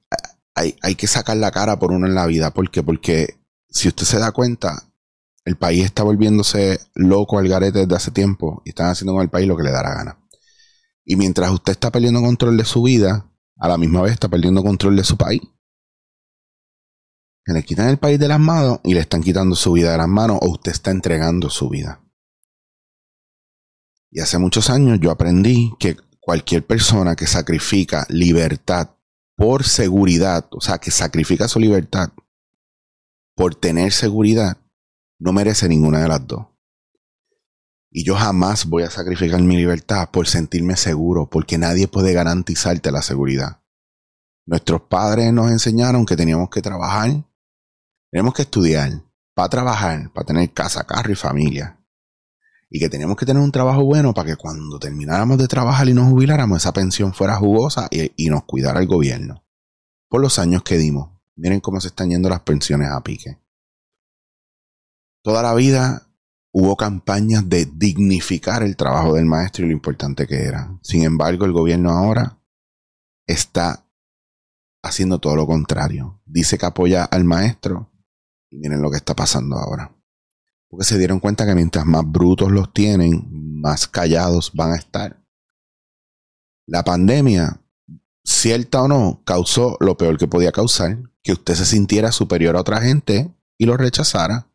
hay, 0.54 0.74
hay 0.80 0.94
que 0.94 1.06
sacar 1.06 1.36
la 1.36 1.50
cara 1.50 1.78
por 1.78 1.92
uno 1.92 2.06
en 2.06 2.14
la 2.14 2.24
vida. 2.24 2.54
¿Por 2.54 2.70
qué? 2.70 2.82
Porque 2.82 3.38
si 3.68 3.86
usted 3.86 4.06
se 4.06 4.18
da 4.18 4.32
cuenta, 4.32 4.82
el 5.44 5.56
país 5.56 5.84
está 5.84 6.04
volviéndose 6.04 6.80
loco 6.94 7.38
al 7.38 7.48
garete 7.48 7.80
desde 7.80 7.96
hace 7.96 8.10
tiempo 8.12 8.62
y 8.64 8.70
están 8.70 8.86
haciendo 8.86 9.12
con 9.12 9.20
el 9.20 9.28
país 9.28 9.46
lo 9.46 9.54
que 9.54 9.64
le 9.64 9.70
da 9.70 9.82
la 9.82 9.94
gana. 9.94 10.18
Y 11.04 11.16
mientras 11.16 11.50
usted 11.50 11.72
está 11.72 11.90
perdiendo 11.90 12.22
control 12.22 12.56
de 12.56 12.64
su 12.64 12.82
vida, 12.82 13.30
a 13.58 13.68
la 13.68 13.76
misma 13.76 14.00
vez 14.00 14.12
está 14.12 14.30
perdiendo 14.30 14.62
control 14.62 14.96
de 14.96 15.04
su 15.04 15.18
país. 15.18 15.42
le 17.44 17.62
quitan 17.62 17.90
el 17.90 17.98
país 17.98 18.18
de 18.18 18.28
las 18.28 18.40
manos 18.40 18.80
y 18.84 18.94
le 18.94 19.00
están 19.00 19.22
quitando 19.22 19.54
su 19.54 19.72
vida 19.72 19.92
de 19.92 19.98
las 19.98 20.08
manos 20.08 20.38
o 20.40 20.48
usted 20.48 20.72
está 20.72 20.90
entregando 20.90 21.50
su 21.50 21.68
vida. 21.68 22.01
Y 24.14 24.20
hace 24.20 24.36
muchos 24.36 24.68
años 24.68 25.00
yo 25.00 25.10
aprendí 25.10 25.72
que 25.78 25.96
cualquier 26.20 26.66
persona 26.66 27.16
que 27.16 27.26
sacrifica 27.26 28.06
libertad 28.10 28.90
por 29.36 29.64
seguridad, 29.64 30.46
o 30.50 30.60
sea, 30.60 30.76
que 30.76 30.90
sacrifica 30.90 31.48
su 31.48 31.58
libertad 31.58 32.10
por 33.34 33.54
tener 33.54 33.90
seguridad, 33.90 34.58
no 35.18 35.32
merece 35.32 35.66
ninguna 35.66 36.00
de 36.00 36.08
las 36.08 36.26
dos. 36.26 36.46
Y 37.90 38.04
yo 38.04 38.14
jamás 38.14 38.66
voy 38.66 38.82
a 38.82 38.90
sacrificar 38.90 39.40
mi 39.40 39.56
libertad 39.56 40.10
por 40.10 40.28
sentirme 40.28 40.76
seguro, 40.76 41.30
porque 41.30 41.56
nadie 41.56 41.88
puede 41.88 42.12
garantizarte 42.12 42.92
la 42.92 43.00
seguridad. 43.00 43.62
Nuestros 44.44 44.82
padres 44.82 45.32
nos 45.32 45.50
enseñaron 45.50 46.04
que 46.04 46.16
teníamos 46.16 46.50
que 46.50 46.60
trabajar, 46.60 47.24
tenemos 48.10 48.34
que 48.34 48.42
estudiar, 48.42 49.02
para 49.34 49.48
trabajar, 49.48 50.12
para 50.12 50.26
tener 50.26 50.52
casa, 50.52 50.84
carro 50.84 51.12
y 51.12 51.16
familia. 51.16 51.81
Y 52.74 52.78
que 52.78 52.88
teníamos 52.88 53.18
que 53.18 53.26
tener 53.26 53.42
un 53.42 53.52
trabajo 53.52 53.84
bueno 53.84 54.14
para 54.14 54.30
que 54.30 54.36
cuando 54.36 54.78
termináramos 54.78 55.36
de 55.36 55.46
trabajar 55.46 55.86
y 55.90 55.92
nos 55.92 56.08
jubiláramos, 56.08 56.56
esa 56.56 56.72
pensión 56.72 57.12
fuera 57.12 57.36
jugosa 57.36 57.86
y, 57.90 58.30
nos 58.30 58.44
cuidara 58.44 58.80
el 58.80 58.86
gobierno. 58.86 59.44
Por 60.08 60.22
los 60.22 60.38
años 60.38 60.62
que 60.62 60.78
dimos. 60.78 61.10
Miren 61.36 61.60
cómo 61.60 61.82
se 61.82 61.88
están 61.88 62.08
yendo 62.08 62.30
las 62.30 62.40
pensiones 62.40 62.88
a 62.88 63.02
pique. 63.02 63.38
Toda 65.22 65.42
la 65.42 65.52
vida 65.54 66.08
hubo 66.50 66.74
campañas 66.76 67.46
de 67.46 67.66
dignificar 67.66 68.62
el 68.62 68.74
trabajo 68.74 69.16
del 69.16 69.26
maestro 69.26 69.66
y 69.66 69.68
lo 69.68 69.74
importante 69.74 70.26
que 70.26 70.44
era. 70.44 70.78
Sin 70.82 71.04
embargo, 71.04 71.44
el 71.44 71.52
gobierno 71.52 71.90
ahora 71.90 72.40
está 73.26 73.86
haciendo 74.82 75.18
todo 75.18 75.36
lo 75.36 75.46
contrario. 75.46 76.22
Dice 76.24 76.56
que 76.56 76.64
apoya 76.64 77.04
al 77.04 77.24
maestro 77.24 77.92
y 78.48 78.56
miren 78.56 78.80
lo 78.80 78.90
que 78.90 78.96
está 78.96 79.14
pasando 79.14 79.58
ahora. 79.58 79.94
Porque 80.72 80.86
se 80.86 80.96
dieron 80.96 81.20
cuenta 81.20 81.44
que 81.44 81.54
mientras 81.54 81.84
más 81.84 82.02
brutos 82.10 82.50
los 82.50 82.72
tienen, 82.72 83.28
más 83.60 83.86
callados 83.86 84.52
van 84.54 84.72
a 84.72 84.76
estar. 84.76 85.22
La 86.66 86.82
pandemia, 86.82 87.60
cierta 88.24 88.80
o 88.80 88.88
no, 88.88 89.22
causó 89.26 89.76
lo 89.80 89.98
peor 89.98 90.16
que 90.16 90.28
podía 90.28 90.50
causar, 90.50 90.98
que 91.22 91.32
usted 91.32 91.56
se 91.56 91.66
sintiera 91.66 92.10
superior 92.10 92.56
a 92.56 92.60
otra 92.62 92.80
gente 92.80 93.30
y 93.58 93.66
lo 93.66 93.76
rechazara 93.76 94.48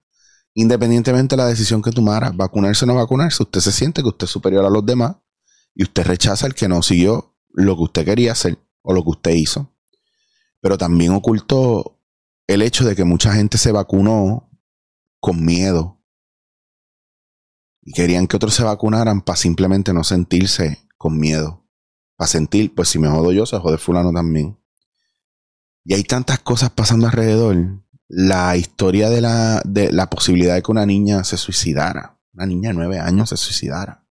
independientemente 0.55 1.35
de 1.35 1.43
la 1.43 1.47
decisión 1.49 1.83
que 1.83 1.91
tomara, 1.91 2.31
vacunarse 2.31 2.83
o 2.83 2.87
no 2.87 2.95
vacunarse, 2.95 3.43
usted 3.43 3.59
se 3.59 3.71
siente 3.71 4.01
que 4.01 4.07
usted 4.07 4.25
es 4.25 4.31
superior 4.31 4.65
a 4.65 4.71
los 4.71 4.83
demás 4.83 5.17
y 5.75 5.83
usted 5.83 6.03
rechaza 6.03 6.47
el 6.47 6.55
que 6.55 6.67
no 6.67 6.81
siguió 6.81 7.37
lo 7.49 7.75
que 7.75 7.83
usted 7.83 8.05
quería 8.05 8.31
hacer 8.31 8.57
o 8.81 8.91
lo 8.91 9.03
que 9.03 9.11
usted 9.11 9.31
hizo. 9.33 9.71
Pero 10.59 10.79
también 10.79 11.11
ocultó 11.11 12.01
el 12.47 12.63
hecho 12.63 12.85
de 12.85 12.95
que 12.95 13.03
mucha 13.03 13.33
gente 13.33 13.59
se 13.59 13.71
vacunó 13.71 14.49
con 15.19 15.45
miedo 15.45 15.96
y 17.87 17.93
querían 17.93 18.27
que 18.27 18.35
otros 18.35 18.53
se 18.53 18.63
vacunaran 18.63 19.21
para 19.21 19.37
simplemente 19.37 19.93
no 19.93 20.03
sentirse 20.03 20.79
con 20.97 21.17
miedo. 21.17 21.65
Para 22.17 22.27
sentir, 22.27 22.75
pues 22.75 22.89
si 22.89 22.99
me 22.99 23.07
jodo 23.07 23.31
yo, 23.31 23.45
se 23.45 23.57
jode 23.59 23.77
fulano 23.77 24.11
también. 24.11 24.59
Y 25.85 25.93
hay 25.93 26.03
tantas 26.03 26.39
cosas 26.39 26.69
pasando 26.69 27.07
alrededor 27.07 27.81
la 28.09 28.57
historia 28.57 29.09
de 29.09 29.21
la, 29.21 29.61
de 29.63 29.93
la 29.93 30.09
posibilidad 30.09 30.55
de 30.55 30.63
que 30.63 30.71
una 30.71 30.85
niña 30.85 31.23
se 31.23 31.37
suicidara, 31.37 32.19
una 32.33 32.45
niña 32.45 32.71
de 32.71 32.75
nueve 32.75 32.99
años 32.99 33.29
se 33.29 33.37
suicidara. 33.37 34.05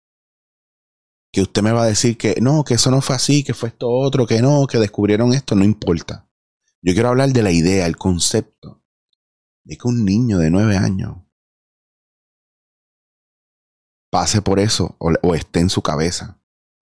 Que 1.33 1.41
usted 1.41 1.63
me 1.63 1.73
va 1.73 1.85
a 1.85 1.87
decir 1.87 2.19
que 2.19 2.43
no, 2.43 2.65
que 2.65 2.75
eso 2.75 2.91
no 2.91 3.01
fue 3.01 3.17
así, 3.17 3.43
que 3.43 3.55
fue 3.55 3.71
esto 3.71 3.89
otro, 3.91 4.27
que 4.27 4.43
no, 4.43 4.67
que 4.67 4.77
descubrieron 4.77 5.33
esto, 5.33 5.55
no 5.55 5.65
importa. 5.65 6.29
Yo 6.83 6.93
quiero 6.93 7.09
hablar 7.09 7.31
de 7.31 7.43
la 7.43 7.53
idea, 7.53 7.87
el 7.87 7.97
concepto 7.97 8.85
de 9.65 9.79
que 9.79 9.89
un 9.89 10.05
niño 10.05 10.37
de 10.37 10.51
nueve 10.51 10.77
años 10.77 11.23
pase 14.13 14.43
por 14.43 14.61
eso 14.61 14.95
o, 14.99 15.35
esté 15.35 15.61
en 15.61 15.71
su 15.71 15.81
cabeza, 15.81 16.39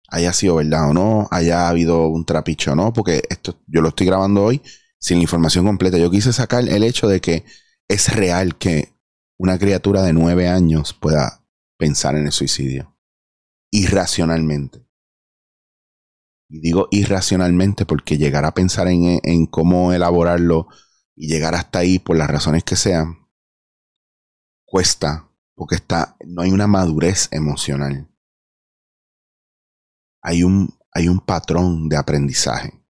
haya 0.08 0.32
sido 0.32 0.56
verdad 0.56 0.90
o 0.90 0.94
no, 0.94 1.28
haya 1.30 1.68
habido 1.68 2.08
un 2.08 2.24
trapicho 2.24 2.72
o 2.72 2.74
no, 2.74 2.92
porque 2.92 3.22
esto 3.30 3.56
yo 3.68 3.80
lo 3.82 3.90
estoy 3.90 4.08
grabando 4.08 4.42
hoy 4.42 4.60
sin 4.98 5.20
información 5.20 5.64
completa. 5.64 5.96
Yo 5.96 6.10
quise 6.10 6.32
sacar 6.32 6.68
el 6.68 6.82
hecho 6.82 7.06
de 7.06 7.20
que 7.20 7.44
es 7.86 8.12
real 8.12 8.58
que 8.58 8.96
una 9.38 9.60
criatura 9.60 10.02
de 10.02 10.12
nueve 10.12 10.48
años 10.48 10.92
pueda 10.92 11.46
pensar 11.78 12.16
en 12.16 12.26
el 12.26 12.32
suicidio 12.32 12.98
irracionalmente. 13.70 14.84
Y 16.48 16.60
digo 16.60 16.88
irracionalmente 16.90 17.86
porque 17.86 18.18
llegar 18.18 18.44
a 18.44 18.54
pensar 18.54 18.88
en, 18.88 19.20
en 19.22 19.46
cómo 19.46 19.92
elaborarlo 19.92 20.66
y 21.14 21.28
llegar 21.28 21.54
hasta 21.54 21.78
ahí 21.78 22.00
por 22.00 22.16
las 22.16 22.28
razones 22.28 22.64
que 22.64 22.74
sean, 22.74 23.28
cuesta 24.64 25.29
porque 25.60 25.74
está, 25.74 26.16
no 26.24 26.40
hay 26.40 26.52
una 26.52 26.66
madurez 26.66 27.28
emocional. 27.32 28.08
Hay 30.22 30.42
un, 30.42 30.74
hay 30.90 31.06
un 31.06 31.20
patrón 31.20 31.86
de 31.90 31.98
aprendizaje. 31.98 32.82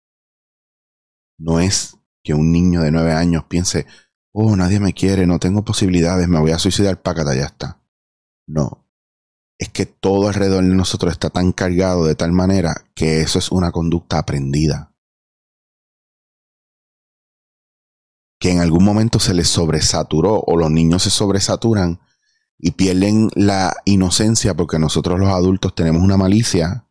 No 1.40 1.60
es 1.60 1.98
que 2.24 2.36
un 2.36 2.52
niño 2.52 2.84
de 2.84 2.92
nueve 2.92 3.14
años 3.14 3.46
piense, 3.46 3.88
oh, 4.32 4.56
nadie 4.56 4.80
me 4.80 4.94
quiere, 4.94 5.26
no 5.26 5.40
tengo 5.40 5.66
posibilidades, 5.66 6.28
me 6.28 6.40
voy 6.40 6.52
a 6.52 6.60
suicidar, 6.60 7.02
pácata, 7.02 7.34
ya 7.34 7.46
está. 7.46 7.82
No. 8.46 8.88
Es 9.58 9.70
que 9.70 9.88
todo 9.88 10.28
alrededor 10.28 10.64
de 10.64 10.76
nosotros 10.76 11.12
está 11.12 11.32
tan 11.32 11.54
cargado 11.54 12.06
de 12.06 12.14
tal 12.14 12.34
manera 12.34 12.86
que 12.94 13.22
eso 13.22 13.40
es 13.40 13.52
una 13.52 13.72
conducta 13.72 14.20
aprendida. 14.20 14.94
Que 18.40 18.52
en 18.52 18.60
algún 18.60 18.84
momento 18.84 19.18
se 19.18 19.34
les 19.34 19.48
sobresaturó 19.48 20.40
o 20.40 20.56
los 20.56 20.70
niños 20.70 21.02
se 21.02 21.10
sobresaturan 21.10 22.00
y 22.60 22.72
pierden 22.72 23.30
la 23.36 23.74
inocencia 23.86 24.54
porque 24.54 24.78
nosotros 24.78 25.18
los 25.18 25.30
adultos 25.30 25.74
tenemos 25.74 26.04
una 26.04 26.18
malicia 26.18 26.86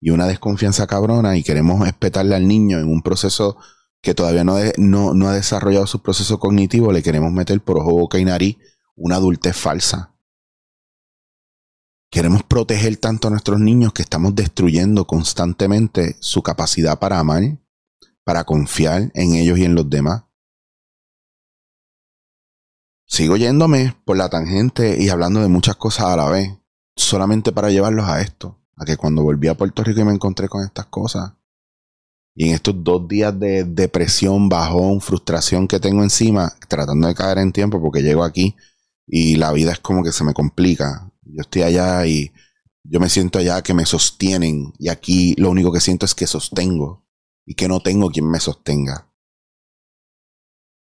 y 0.00 0.10
una 0.10 0.26
desconfianza 0.26 0.86
cabrona 0.86 1.36
y 1.36 1.42
queremos 1.42 1.86
espetarle 1.88 2.34
al 2.34 2.46
niño 2.46 2.78
en 2.78 2.88
un 2.88 3.02
proceso 3.02 3.56
que 4.02 4.14
todavía 4.14 4.44
no, 4.44 5.14
no, 5.14 5.28
ha 5.28 5.32
desarrollado 5.32 5.86
su 5.86 6.02
proceso 6.02 6.38
cognitivo, 6.38 6.92
le 6.92 7.02
queremos 7.02 7.32
meter 7.32 7.58
por 7.62 7.78
ojo, 7.78 7.92
boca 7.92 8.18
y 8.18 8.24
nariz 8.26 8.58
una 8.96 9.16
adultez 9.16 9.56
falsa. 9.56 10.14
Queremos 12.10 12.42
proteger 12.42 12.98
tanto 12.98 13.28
a 13.28 13.30
nuestros 13.30 13.58
niños 13.58 13.94
que 13.94 14.02
estamos 14.02 14.34
destruyendo 14.34 15.06
constantemente 15.06 16.16
su 16.20 16.42
capacidad 16.42 16.98
para 16.98 17.18
amar, 17.18 17.58
para 18.24 18.44
confiar 18.44 19.10
en 19.14 19.34
ellos 19.34 19.58
y 19.58 19.64
en 19.64 19.74
los 19.74 19.88
demás. 19.88 20.23
Sigo 23.06 23.36
yéndome 23.36 23.94
por 24.04 24.16
la 24.16 24.28
tangente 24.28 24.96
y 25.00 25.08
hablando 25.08 25.40
de 25.40 25.48
muchas 25.48 25.76
cosas 25.76 26.06
a 26.06 26.16
la 26.16 26.28
vez, 26.28 26.50
solamente 26.96 27.52
para 27.52 27.70
llevarlos 27.70 28.08
a 28.08 28.20
esto, 28.20 28.58
a 28.76 28.84
que 28.84 28.96
cuando 28.96 29.22
volví 29.22 29.48
a 29.48 29.56
Puerto 29.56 29.84
Rico 29.84 30.00
y 30.00 30.04
me 30.04 30.12
encontré 30.12 30.48
con 30.48 30.64
estas 30.64 30.86
cosas, 30.86 31.32
y 32.34 32.48
en 32.48 32.54
estos 32.54 32.82
dos 32.82 33.06
días 33.06 33.38
de 33.38 33.64
depresión, 33.64 34.48
bajón, 34.48 35.00
frustración 35.00 35.68
que 35.68 35.78
tengo 35.78 36.02
encima, 36.02 36.52
tratando 36.68 37.06
de 37.06 37.14
caer 37.14 37.38
en 37.38 37.52
tiempo 37.52 37.80
porque 37.80 38.02
llego 38.02 38.24
aquí 38.24 38.56
y 39.06 39.36
la 39.36 39.52
vida 39.52 39.72
es 39.72 39.78
como 39.78 40.02
que 40.02 40.10
se 40.10 40.24
me 40.24 40.34
complica. 40.34 41.12
Yo 41.22 41.42
estoy 41.42 41.62
allá 41.62 42.04
y 42.06 42.32
yo 42.82 42.98
me 42.98 43.08
siento 43.08 43.38
allá 43.38 43.62
que 43.62 43.72
me 43.72 43.86
sostienen 43.86 44.72
y 44.78 44.88
aquí 44.88 45.34
lo 45.38 45.50
único 45.50 45.72
que 45.72 45.80
siento 45.80 46.06
es 46.06 46.14
que 46.14 46.26
sostengo 46.26 47.06
y 47.46 47.54
que 47.54 47.68
no 47.68 47.80
tengo 47.80 48.10
quien 48.10 48.28
me 48.28 48.40
sostenga. 48.40 49.08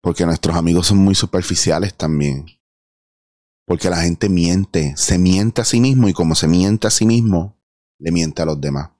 Porque 0.05 0.23
nuestros 0.27 0.55
amigos 0.55 0.85
son 0.85 0.99
muy 0.99 1.15
superficiales 1.15 1.95
también. 1.95 2.45
Porque 3.65 3.89
la 3.89 3.97
gente 3.97 4.29
miente, 4.29 4.93
se 4.97 5.17
miente 5.17 5.61
a 5.61 5.65
sí 5.65 5.81
mismo 5.81 6.07
y 6.07 6.13
como 6.13 6.35
se 6.35 6.47
miente 6.47 6.85
a 6.85 6.91
sí 6.91 7.07
mismo, 7.07 7.59
le 7.97 8.11
miente 8.11 8.43
a 8.43 8.45
los 8.45 8.61
demás. 8.61 8.91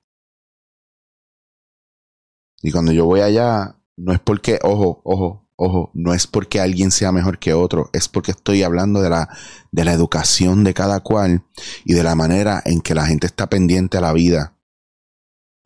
Y 2.60 2.72
cuando 2.72 2.90
yo 2.90 3.04
voy 3.04 3.20
allá, 3.20 3.80
no 3.96 4.12
es 4.12 4.18
porque, 4.18 4.58
ojo, 4.64 5.00
ojo, 5.04 5.48
ojo, 5.54 5.92
no 5.94 6.12
es 6.12 6.26
porque 6.26 6.58
alguien 6.58 6.90
sea 6.90 7.12
mejor 7.12 7.38
que 7.38 7.54
otro, 7.54 7.88
es 7.92 8.08
porque 8.08 8.32
estoy 8.32 8.64
hablando 8.64 9.00
de 9.00 9.10
la, 9.10 9.28
de 9.70 9.84
la 9.84 9.92
educación 9.92 10.64
de 10.64 10.74
cada 10.74 10.98
cual 11.04 11.44
y 11.84 11.94
de 11.94 12.02
la 12.02 12.16
manera 12.16 12.60
en 12.64 12.80
que 12.80 12.96
la 12.96 13.06
gente 13.06 13.28
está 13.28 13.48
pendiente 13.48 13.96
a 13.96 14.00
la 14.00 14.12
vida. 14.12 14.55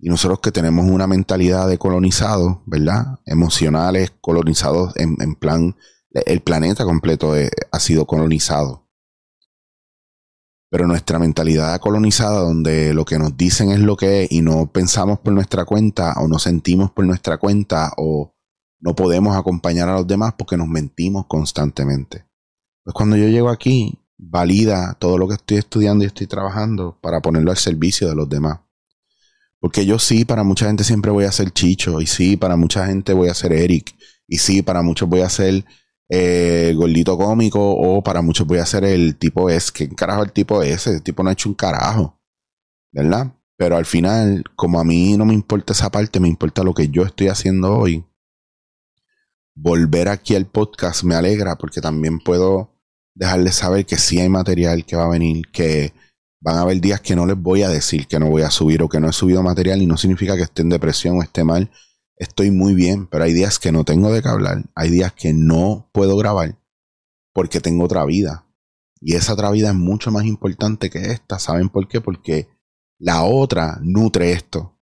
Y 0.02 0.08
nosotros 0.08 0.40
que 0.40 0.50
tenemos 0.50 0.90
una 0.90 1.06
mentalidad 1.06 1.68
de 1.68 1.78
colonizados, 1.78 2.58
¿verdad? 2.64 3.18
Emocionales, 3.26 4.12
colonizados 4.20 4.96
en, 4.96 5.16
en 5.20 5.34
plan, 5.34 5.76
el 6.10 6.40
planeta 6.40 6.84
completo 6.84 7.34
ha 7.70 7.80
sido 7.80 8.06
colonizado. 8.06 8.88
Pero 10.70 10.86
nuestra 10.86 11.18
mentalidad 11.18 11.78
colonizada, 11.80 12.40
donde 12.40 12.94
lo 12.94 13.04
que 13.04 13.18
nos 13.18 13.36
dicen 13.36 13.70
es 13.70 13.80
lo 13.80 13.96
que 13.96 14.22
es 14.22 14.32
y 14.32 14.40
no 14.40 14.70
pensamos 14.72 15.18
por 15.18 15.32
nuestra 15.32 15.64
cuenta 15.64 16.14
o 16.16 16.28
no 16.28 16.38
sentimos 16.38 16.92
por 16.92 17.04
nuestra 17.04 17.38
cuenta 17.38 17.92
o 17.96 18.34
no 18.78 18.94
podemos 18.94 19.36
acompañar 19.36 19.88
a 19.88 19.94
los 19.94 20.06
demás 20.06 20.34
porque 20.38 20.56
nos 20.56 20.68
mentimos 20.68 21.26
constantemente. 21.26 22.24
Pues 22.84 22.94
cuando 22.94 23.16
yo 23.16 23.28
llego 23.28 23.50
aquí, 23.50 23.98
valida 24.16 24.94
todo 24.98 25.18
lo 25.18 25.28
que 25.28 25.34
estoy 25.34 25.58
estudiando 25.58 26.04
y 26.04 26.06
estoy 26.06 26.26
trabajando 26.26 26.98
para 27.02 27.20
ponerlo 27.20 27.50
al 27.50 27.58
servicio 27.58 28.08
de 28.08 28.14
los 28.14 28.28
demás. 28.28 28.60
Porque 29.60 29.84
yo 29.86 29.98
sí, 29.98 30.24
para 30.24 30.42
mucha 30.42 30.66
gente 30.66 30.84
siempre 30.84 31.10
voy 31.10 31.24
a 31.24 31.32
ser 31.32 31.50
Chicho, 31.52 32.00
y 32.00 32.06
sí, 32.06 32.36
para 32.36 32.56
mucha 32.56 32.86
gente 32.86 33.12
voy 33.12 33.28
a 33.28 33.34
ser 33.34 33.52
Eric, 33.52 33.94
y 34.26 34.38
sí, 34.38 34.62
para 34.62 34.82
muchos 34.82 35.08
voy 35.08 35.20
a 35.20 35.28
ser 35.28 35.64
eh, 36.12 36.72
gordito 36.76 37.16
cómico 37.16 37.60
o 37.60 38.02
para 38.02 38.20
muchos 38.20 38.44
voy 38.44 38.58
a 38.58 38.66
ser 38.66 38.84
el 38.84 39.16
tipo 39.16 39.48
es. 39.48 39.70
¿Qué 39.70 39.88
carajo 39.88 40.24
el 40.24 40.32
tipo 40.32 40.62
es? 40.62 40.86
El 40.88 41.02
tipo 41.02 41.22
no 41.22 41.30
ha 41.30 41.32
hecho 41.32 41.48
un 41.48 41.54
carajo. 41.54 42.20
¿Verdad? 42.92 43.32
Pero 43.56 43.76
al 43.76 43.86
final, 43.86 44.44
como 44.56 44.80
a 44.80 44.84
mí 44.84 45.16
no 45.16 45.24
me 45.24 45.34
importa 45.34 45.72
esa 45.72 45.90
parte, 45.90 46.18
me 46.18 46.28
importa 46.28 46.64
lo 46.64 46.74
que 46.74 46.88
yo 46.88 47.04
estoy 47.04 47.28
haciendo 47.28 47.76
hoy. 47.76 48.04
Volver 49.54 50.08
aquí 50.08 50.34
al 50.34 50.46
podcast 50.46 51.04
me 51.04 51.14
alegra 51.14 51.56
porque 51.56 51.80
también 51.80 52.18
puedo 52.18 52.72
dejarles 53.14 53.56
saber 53.56 53.86
que 53.86 53.98
sí 53.98 54.18
hay 54.18 54.28
material 54.28 54.84
que 54.86 54.96
va 54.96 55.04
a 55.04 55.10
venir, 55.10 55.48
que 55.52 55.92
van 56.40 56.56
a 56.56 56.62
haber 56.62 56.80
días 56.80 57.00
que 57.00 57.16
no 57.16 57.26
les 57.26 57.36
voy 57.36 57.62
a 57.62 57.68
decir 57.68 58.06
que 58.06 58.18
no 58.18 58.28
voy 58.28 58.42
a 58.42 58.50
subir 58.50 58.82
o 58.82 58.88
que 58.88 59.00
no 59.00 59.08
he 59.08 59.12
subido 59.12 59.42
material 59.42 59.82
y 59.82 59.86
no 59.86 59.96
significa 59.96 60.36
que 60.36 60.42
esté 60.42 60.62
en 60.62 60.70
depresión 60.70 61.18
o 61.18 61.22
esté 61.22 61.44
mal 61.44 61.70
estoy 62.20 62.50
muy 62.50 62.74
bien, 62.74 63.06
pero 63.06 63.24
hay 63.24 63.32
días 63.32 63.58
que 63.58 63.72
no 63.72 63.84
tengo 63.84 64.12
de 64.12 64.22
qué 64.22 64.28
hablar, 64.28 64.62
hay 64.74 64.90
días 64.90 65.14
que 65.14 65.32
no 65.32 65.88
puedo 65.92 66.16
grabar 66.18 66.60
porque 67.32 67.60
tengo 67.60 67.84
otra 67.84 68.04
vida. 68.04 68.46
Y 69.00 69.14
esa 69.14 69.32
otra 69.32 69.50
vida 69.50 69.70
es 69.70 69.74
mucho 69.74 70.10
más 70.10 70.26
importante 70.26 70.90
que 70.90 71.12
esta. 71.12 71.38
¿Saben 71.38 71.70
por 71.70 71.88
qué? 71.88 72.02
Porque 72.02 72.48
la 72.98 73.22
otra 73.24 73.78
nutre 73.82 74.32
esto. 74.32 74.78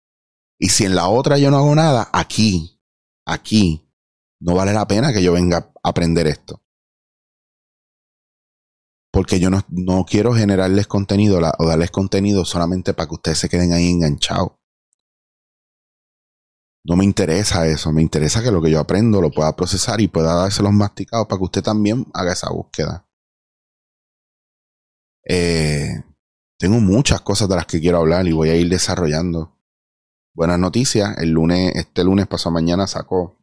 Y 0.60 0.68
si 0.68 0.84
en 0.84 0.94
la 0.94 1.08
otra 1.08 1.36
yo 1.36 1.50
no 1.50 1.56
hago 1.56 1.74
nada, 1.74 2.08
aquí, 2.12 2.80
aquí, 3.26 3.90
no 4.40 4.54
vale 4.54 4.72
la 4.72 4.86
pena 4.86 5.12
que 5.12 5.22
yo 5.22 5.32
venga 5.32 5.72
a 5.82 5.88
aprender 5.88 6.28
esto. 6.28 6.62
Porque 9.14 9.38
yo 9.38 9.48
no, 9.48 9.60
no 9.68 10.04
quiero 10.04 10.34
generarles 10.34 10.88
contenido 10.88 11.38
o 11.58 11.66
darles 11.68 11.92
contenido 11.92 12.44
solamente 12.44 12.94
para 12.94 13.06
que 13.06 13.14
ustedes 13.14 13.38
se 13.38 13.48
queden 13.48 13.72
ahí 13.72 13.88
enganchados. 13.88 14.54
No 16.84 16.96
me 16.96 17.04
interesa 17.04 17.64
eso, 17.68 17.92
me 17.92 18.02
interesa 18.02 18.42
que 18.42 18.50
lo 18.50 18.60
que 18.60 18.72
yo 18.72 18.80
aprendo 18.80 19.20
lo 19.20 19.30
pueda 19.30 19.54
procesar 19.54 20.00
y 20.00 20.08
pueda 20.08 20.34
dárselos 20.34 20.72
masticados 20.72 21.28
para 21.28 21.38
que 21.38 21.44
usted 21.44 21.62
también 21.62 22.06
haga 22.12 22.32
esa 22.32 22.50
búsqueda. 22.50 23.06
Eh, 25.28 26.02
tengo 26.58 26.80
muchas 26.80 27.20
cosas 27.20 27.48
de 27.48 27.54
las 27.54 27.66
que 27.66 27.80
quiero 27.80 27.98
hablar 27.98 28.26
y 28.26 28.32
voy 28.32 28.48
a 28.48 28.56
ir 28.56 28.68
desarrollando. 28.68 29.56
Buenas 30.34 30.58
noticias, 30.58 31.16
el 31.18 31.30
lunes, 31.30 31.70
este 31.76 32.02
lunes 32.02 32.26
pasado 32.26 32.50
mañana 32.50 32.88
sacó 32.88 33.38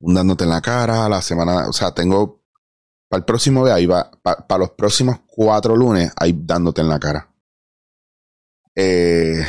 un 0.00 0.14
dándote 0.14 0.42
en 0.42 0.50
la 0.50 0.60
cara, 0.60 1.08
la 1.08 1.22
semana, 1.22 1.68
o 1.68 1.72
sea, 1.72 1.92
tengo 1.92 2.39
para 3.10 3.18
el 3.18 3.24
próximo 3.24 3.64
día, 3.64 3.74
ahí 3.74 3.86
va, 3.86 4.08
para 4.22 4.58
los 4.58 4.70
próximos 4.70 5.18
cuatro 5.26 5.74
lunes, 5.74 6.12
ahí 6.16 6.32
dándote 6.44 6.80
en 6.80 6.88
la 6.88 7.00
cara. 7.00 7.28
Eh, 8.76 9.44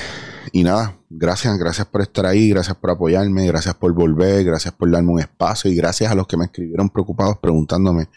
y 0.51 0.63
nada, 0.63 0.97
gracias, 1.07 1.55
gracias 1.59 1.85
por 1.85 2.01
estar 2.01 2.25
ahí, 2.25 2.49
gracias 2.49 2.75
por 2.75 2.89
apoyarme, 2.89 3.45
gracias 3.45 3.75
por 3.75 3.93
volver, 3.93 4.43
gracias 4.43 4.73
por 4.73 4.89
darme 4.89 5.11
un 5.11 5.19
espacio 5.19 5.69
y 5.69 5.75
gracias 5.75 6.11
a 6.11 6.15
los 6.15 6.25
que 6.25 6.37
me 6.37 6.45
escribieron 6.45 6.89
preocupados 6.89 7.37
preguntándome 7.37 8.09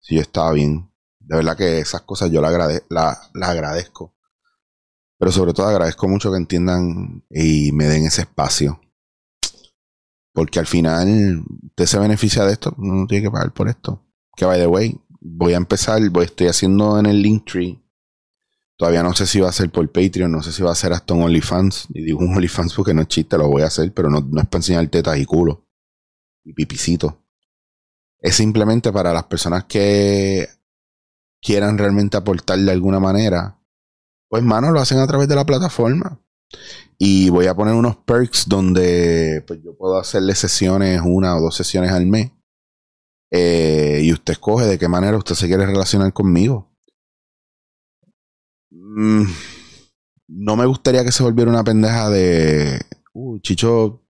si 0.00 0.16
yo 0.16 0.20
estaba 0.20 0.50
bien. 0.50 0.90
De 1.20 1.36
verdad 1.36 1.56
que 1.56 1.78
esas 1.78 2.02
cosas 2.02 2.32
yo 2.32 2.40
las 2.40 2.82
la, 2.88 3.20
agradezco. 3.42 4.16
Pero 5.16 5.30
sobre 5.30 5.52
todo 5.52 5.68
agradezco 5.68 6.08
mucho 6.08 6.32
que 6.32 6.38
entiendan 6.38 7.24
y 7.30 7.70
me 7.70 7.84
den 7.84 8.06
ese 8.06 8.22
espacio. 8.22 8.80
Porque 10.32 10.58
al 10.58 10.66
final 10.66 11.44
usted 11.68 11.86
se 11.86 11.98
beneficia 12.00 12.44
de 12.44 12.54
esto, 12.54 12.74
no 12.78 13.06
tiene 13.06 13.26
que 13.26 13.30
pagar 13.30 13.52
por 13.52 13.68
esto. 13.68 14.07
Que 14.38 14.44
by 14.44 14.60
the 14.60 14.68
way, 14.68 14.96
voy 15.20 15.54
a 15.54 15.56
empezar, 15.56 16.00
voy, 16.10 16.26
estoy 16.26 16.46
haciendo 16.46 16.96
en 16.98 17.06
el 17.06 17.20
Linktree 17.20 17.82
Todavía 18.78 19.02
no 19.02 19.12
sé 19.12 19.26
si 19.26 19.40
va 19.40 19.48
a 19.48 19.52
ser 19.52 19.70
por 19.70 19.90
Patreon, 19.90 20.30
no 20.30 20.40
sé 20.40 20.52
si 20.52 20.62
va 20.62 20.70
a 20.70 20.76
ser 20.76 20.92
hasta 20.92 21.12
un 21.12 21.22
OnlyFans. 21.22 21.88
Y 21.88 22.04
digo 22.04 22.20
un 22.20 22.36
OnlyFans 22.36 22.74
porque 22.74 22.94
no 22.94 23.02
es 23.02 23.08
chiste, 23.08 23.36
lo 23.36 23.48
voy 23.48 23.62
a 23.62 23.66
hacer, 23.66 23.92
pero 23.92 24.08
no, 24.08 24.18
es 24.18 24.46
para 24.46 24.58
enseñar 24.60 24.86
tetas 24.86 25.18
y 25.18 25.24
culo. 25.24 25.66
Y 26.44 26.52
pipicito. 26.52 27.24
Es 28.20 28.36
simplemente 28.36 28.92
para 28.92 29.12
las 29.12 29.24
personas 29.24 29.64
que 29.64 30.48
quieran 31.42 31.76
realmente 31.76 32.16
aportar 32.16 32.60
de 32.60 32.70
alguna 32.70 33.00
manera. 33.00 33.58
Pues, 34.28 34.44
mano, 34.44 34.70
lo 34.70 34.78
hacen 34.78 34.98
a 34.98 35.06
través 35.08 35.26
de 35.26 35.34
la 35.34 35.44
plataforma. 35.44 36.20
Y 36.98 37.30
voy 37.30 37.46
a 37.46 37.56
poner 37.56 37.74
unos 37.74 37.96
perks 37.96 38.48
donde 38.48 39.42
pues, 39.44 39.60
yo 39.60 39.76
puedo 39.76 39.98
hacerle 39.98 40.36
sesiones, 40.36 41.00
una 41.04 41.36
o 41.36 41.40
dos 41.40 41.56
sesiones 41.56 41.90
al 41.90 42.06
mes. 42.06 42.30
Eh, 43.30 44.00
y 44.02 44.12
usted 44.12 44.32
escoge 44.32 44.66
de 44.66 44.78
qué 44.78 44.88
manera 44.88 45.16
usted 45.16 45.34
se 45.34 45.46
quiere 45.46 45.66
relacionar 45.66 46.12
conmigo. 46.12 46.72
Mm, 48.70 49.24
no 50.28 50.56
me 50.56 50.66
gustaría 50.66 51.04
que 51.04 51.12
se 51.12 51.22
volviera 51.22 51.50
una 51.50 51.64
pendeja 51.64 52.10
de, 52.10 52.80
uh, 53.14 53.38
Chicho, 53.40 54.02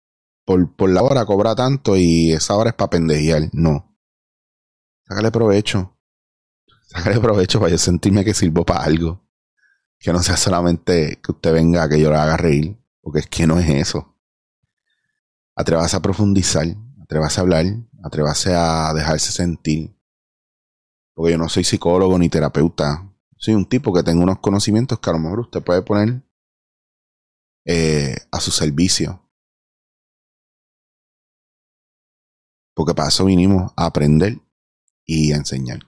por, 0.45 0.75
por 0.77 0.91
la 0.91 1.03
hora 1.03 1.27
cobra 1.27 1.55
tanto 1.55 1.97
y 1.97 2.33
esa 2.33 2.57
hora 2.57 2.71
es 2.71 2.77
para 2.77 2.91
pendejear. 2.91 3.51
No. 3.53 3.97
Sácale 5.07 5.31
provecho. 5.31 5.97
Sácale 6.87 7.21
provecho 7.21 7.61
para 7.61 7.71
yo 7.71 7.79
sentirme 7.79 8.25
que 8.25 8.35
sirvo 8.35 8.65
para 8.65 8.85
algo. 8.85 9.27
Que 9.99 10.13
no 10.13 10.23
sea 10.23 10.37
solamente 10.37 11.21
que 11.23 11.33
usted 11.33 11.53
venga 11.53 11.83
a 11.83 11.89
que 11.89 12.01
yo 12.01 12.11
le 12.11 12.17
haga 12.17 12.37
reír. 12.37 12.79
Porque 13.01 13.21
es 13.21 13.27
que 13.27 13.47
no 13.47 13.59
es 13.59 13.69
eso. 13.69 14.17
Atrévase 15.55 15.97
a 15.97 16.01
profundizar. 16.01 16.67
Atrévase 17.03 17.41
a 17.41 17.43
hablar. 17.43 17.67
Atrévase 18.03 18.55
a 18.55 18.93
dejarse 18.95 19.33
sentir. 19.33 19.95
Porque 21.15 21.33
yo 21.33 21.39
no 21.39 21.49
soy 21.49 21.65
psicólogo 21.65 22.19
ni 22.19 22.29
terapeuta. 22.29 23.13
Soy 23.37 23.55
un 23.55 23.67
tipo 23.67 23.93
que 23.93 24.03
tengo 24.03 24.23
unos 24.23 24.39
conocimientos 24.39 24.99
que 25.01 25.11
a 25.11 25.13
lo 25.13 25.19
mejor 25.19 25.41
usted 25.41 25.63
puede 25.63 25.83
poner 25.83 26.23
eh, 27.65 28.17
a 28.31 28.41
su 28.41 28.51
servicio. 28.51 29.23
Porque 32.75 32.95
para 32.95 33.09
eso 33.09 33.25
vinimos 33.25 33.73
a 33.77 33.87
aprender 33.87 34.39
y 35.05 35.33
a 35.33 35.37
enseñar. 35.37 35.88